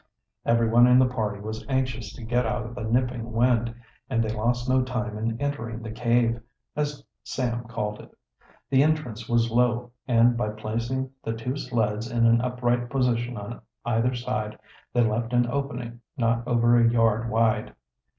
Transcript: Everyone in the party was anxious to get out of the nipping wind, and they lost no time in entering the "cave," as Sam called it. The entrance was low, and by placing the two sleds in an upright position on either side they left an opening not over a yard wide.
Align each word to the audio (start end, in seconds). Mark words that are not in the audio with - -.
Everyone 0.47 0.87
in 0.87 0.97
the 0.97 1.05
party 1.05 1.39
was 1.39 1.63
anxious 1.69 2.11
to 2.13 2.23
get 2.23 2.43
out 2.43 2.65
of 2.65 2.73
the 2.73 2.81
nipping 2.85 3.31
wind, 3.33 3.75
and 4.09 4.23
they 4.23 4.35
lost 4.35 4.67
no 4.67 4.81
time 4.81 5.15
in 5.15 5.39
entering 5.39 5.83
the 5.83 5.91
"cave," 5.91 6.41
as 6.75 7.05
Sam 7.23 7.65
called 7.65 7.99
it. 7.99 8.17
The 8.71 8.81
entrance 8.81 9.29
was 9.29 9.51
low, 9.51 9.91
and 10.07 10.35
by 10.35 10.53
placing 10.53 11.11
the 11.23 11.33
two 11.33 11.55
sleds 11.55 12.09
in 12.09 12.25
an 12.25 12.41
upright 12.41 12.89
position 12.89 13.37
on 13.37 13.61
either 13.85 14.15
side 14.15 14.57
they 14.91 15.03
left 15.03 15.33
an 15.33 15.45
opening 15.45 16.01
not 16.17 16.47
over 16.47 16.79
a 16.79 16.89
yard 16.89 17.29
wide. 17.29 17.75